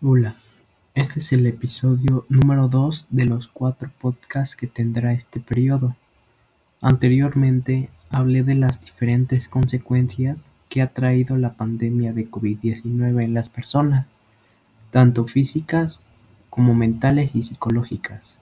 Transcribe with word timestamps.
Hola, 0.00 0.34
este 0.94 1.18
es 1.18 1.32
el 1.32 1.46
episodio 1.46 2.24
número 2.28 2.68
2 2.68 3.08
de 3.10 3.24
los 3.26 3.48
cuatro 3.48 3.90
podcasts 4.00 4.56
que 4.56 4.66
tendrá 4.66 5.12
este 5.12 5.40
periodo. 5.40 5.96
Anteriormente 6.80 7.90
hablé 8.10 8.42
de 8.42 8.54
las 8.54 8.80
diferentes 8.80 9.48
consecuencias 9.48 10.50
que 10.68 10.82
ha 10.82 10.86
traído 10.86 11.36
la 11.36 11.54
pandemia 11.54 12.12
de 12.12 12.30
COVID-19 12.30 13.22
en 13.22 13.34
las 13.34 13.48
personas, 13.48 14.06
tanto 14.90 15.26
físicas 15.26 16.00
como 16.48 16.74
mentales 16.74 17.34
y 17.34 17.42
psicológicas. 17.42 18.38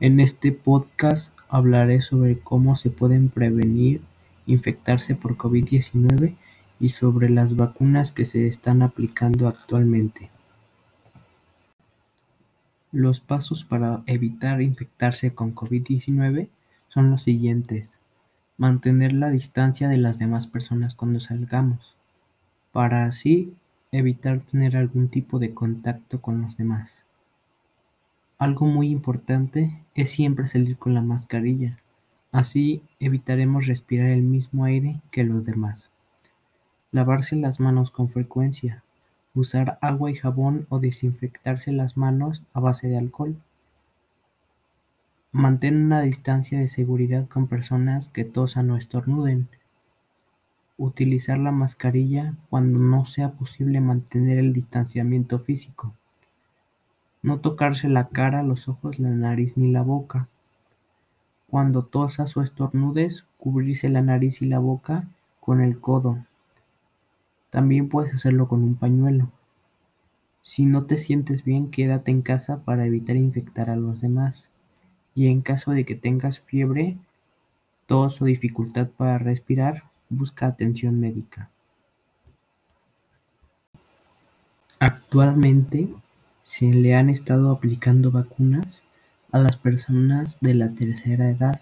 En 0.00 0.20
este 0.20 0.52
podcast 0.52 1.32
hablaré 1.48 2.00
sobre 2.00 2.38
cómo 2.38 2.74
se 2.74 2.90
pueden 2.90 3.28
prevenir 3.28 4.02
infectarse 4.46 5.14
por 5.14 5.36
COVID-19 5.36 6.36
y 6.80 6.88
sobre 6.88 7.28
las 7.28 7.56
vacunas 7.56 8.12
que 8.12 8.26
se 8.26 8.46
están 8.46 8.82
aplicando 8.82 9.48
actualmente. 9.48 10.30
Los 12.90 13.20
pasos 13.20 13.64
para 13.64 14.02
evitar 14.06 14.60
infectarse 14.60 15.34
con 15.34 15.54
COVID-19 15.54 16.48
son 16.88 17.10
los 17.10 17.22
siguientes. 17.22 18.00
Mantener 18.58 19.12
la 19.14 19.30
distancia 19.30 19.88
de 19.88 19.96
las 19.96 20.18
demás 20.18 20.46
personas 20.46 20.94
cuando 20.94 21.18
salgamos, 21.20 21.96
para 22.70 23.06
así 23.06 23.54
evitar 23.92 24.42
tener 24.42 24.76
algún 24.76 25.08
tipo 25.08 25.38
de 25.38 25.54
contacto 25.54 26.20
con 26.20 26.42
los 26.42 26.56
demás. 26.56 27.04
Algo 28.38 28.66
muy 28.66 28.90
importante 28.90 29.78
es 29.94 30.10
siempre 30.10 30.48
salir 30.48 30.76
con 30.76 30.94
la 30.94 31.02
mascarilla, 31.02 31.78
así 32.32 32.82
evitaremos 32.98 33.66
respirar 33.66 34.08
el 34.08 34.22
mismo 34.22 34.64
aire 34.64 35.00
que 35.10 35.22
los 35.22 35.44
demás. 35.44 35.90
Lavarse 36.90 37.36
las 37.36 37.60
manos 37.60 37.90
con 37.90 38.08
frecuencia, 38.08 38.82
usar 39.34 39.78
agua 39.80 40.10
y 40.10 40.14
jabón 40.14 40.66
o 40.68 40.80
desinfectarse 40.80 41.72
las 41.72 41.96
manos 41.96 42.42
a 42.52 42.60
base 42.60 42.88
de 42.88 42.98
alcohol. 42.98 43.36
Mantén 45.30 45.76
una 45.82 46.02
distancia 46.02 46.58
de 46.58 46.68
seguridad 46.68 47.28
con 47.28 47.46
personas 47.46 48.08
que 48.08 48.24
tosan 48.24 48.70
o 48.70 48.76
estornuden. 48.76 49.48
Utilizar 50.76 51.38
la 51.38 51.52
mascarilla 51.52 52.34
cuando 52.50 52.78
no 52.80 53.04
sea 53.04 53.32
posible 53.32 53.80
mantener 53.80 54.38
el 54.38 54.52
distanciamiento 54.52 55.38
físico. 55.38 55.94
No 57.22 57.40
tocarse 57.40 57.88
la 57.88 58.08
cara, 58.08 58.42
los 58.42 58.68
ojos, 58.68 58.98
la 58.98 59.10
nariz 59.10 59.56
ni 59.56 59.70
la 59.70 59.82
boca. 59.82 60.28
Cuando 61.52 61.84
tosas 61.84 62.34
o 62.38 62.40
estornudes, 62.40 63.26
cubrirse 63.36 63.90
la 63.90 64.00
nariz 64.00 64.40
y 64.40 64.46
la 64.46 64.58
boca 64.58 65.06
con 65.38 65.60
el 65.60 65.78
codo. 65.80 66.24
También 67.50 67.90
puedes 67.90 68.14
hacerlo 68.14 68.48
con 68.48 68.62
un 68.62 68.74
pañuelo. 68.74 69.30
Si 70.40 70.64
no 70.64 70.86
te 70.86 70.96
sientes 70.96 71.44
bien, 71.44 71.70
quédate 71.70 72.10
en 72.10 72.22
casa 72.22 72.64
para 72.64 72.86
evitar 72.86 73.16
infectar 73.16 73.68
a 73.68 73.76
los 73.76 74.00
demás. 74.00 74.48
Y 75.14 75.26
en 75.26 75.42
caso 75.42 75.72
de 75.72 75.84
que 75.84 75.94
tengas 75.94 76.40
fiebre, 76.40 76.96
tos 77.84 78.22
o 78.22 78.24
dificultad 78.24 78.88
para 78.88 79.18
respirar, 79.18 79.90
busca 80.08 80.46
atención 80.46 81.00
médica. 81.00 81.50
Actualmente 84.78 85.92
se 86.44 86.72
le 86.72 86.94
han 86.94 87.10
estado 87.10 87.50
aplicando 87.50 88.10
vacunas 88.10 88.82
a 89.32 89.38
las 89.38 89.56
personas 89.56 90.38
de 90.40 90.54
la 90.54 90.70
tercera 90.74 91.30
edad, 91.30 91.58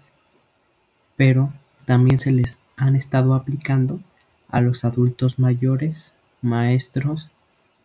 pero 1.15 1.53
también 1.85 2.19
se 2.19 2.31
les 2.31 2.59
han 2.75 2.95
estado 2.95 3.33
aplicando 3.33 4.01
a 4.49 4.61
los 4.61 4.83
adultos 4.83 5.39
mayores, 5.39 6.13
maestros, 6.41 7.31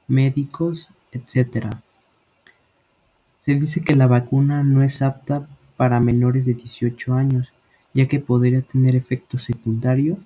médicos, 0.09 0.91
etc. 1.13 1.69
Se 3.41 3.55
dice 3.55 3.83
que 3.83 3.95
la 3.95 4.09
vacuna 4.09 4.65
no 4.65 4.83
es 4.83 5.03
apta 5.03 5.49
para 5.77 6.01
menores 6.01 6.47
de 6.47 6.55
18 6.55 7.15
años, 7.15 7.53
ya 7.95 8.09
que 8.09 8.19
podría 8.19 8.63
tener 8.63 8.97
efectos 8.97 9.43
secundarios 9.43 10.19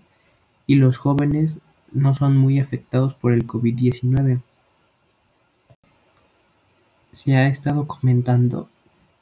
y 0.67 0.77
los 0.77 0.97
jóvenes 0.97 1.59
no 1.93 2.15
son 2.15 2.37
muy 2.37 2.61
afectados 2.61 3.15
por 3.15 3.33
el 3.33 3.47
COVID-19. 3.47 4.41
Se 7.11 7.37
ha 7.37 7.49
estado 7.49 7.87
comentando 7.87 8.69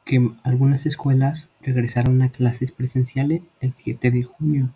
que 0.08 0.30
algunas 0.42 0.86
escuelas 0.86 1.48
regresaron 1.60 2.22
a 2.22 2.30
clases 2.30 2.72
presenciales 2.72 3.42
el 3.60 3.74
7 3.74 4.10
de 4.10 4.22
junio. 4.22 4.70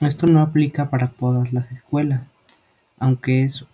Esto 0.00 0.26
no 0.26 0.40
aplica 0.40 0.88
para 0.88 1.08
todas 1.08 1.52
las 1.52 1.70
escuelas, 1.72 2.22
aunque 2.98 3.42
es 3.42 3.66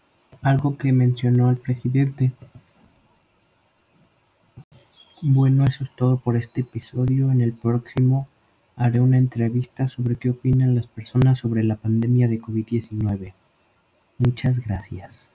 algo 0.42 0.76
que 0.76 0.92
mencionó 0.92 1.50
el 1.50 1.56
presidente. 1.56 2.32
Bueno, 5.22 5.64
eso 5.66 5.84
es 5.84 5.92
todo 5.92 6.18
por 6.18 6.36
este 6.36 6.62
episodio. 6.62 7.30
En 7.30 7.42
el 7.42 7.56
próximo 7.56 8.26
haré 8.74 8.98
una 8.98 9.18
entrevista 9.18 9.86
sobre 9.86 10.16
qué 10.16 10.30
opinan 10.30 10.74
las 10.74 10.88
personas 10.88 11.38
sobre 11.38 11.62
la 11.62 11.76
pandemia 11.76 12.26
de 12.26 12.40
COVID-19. 12.40 13.34
Muchas 14.18 14.58
gracias. 14.58 15.30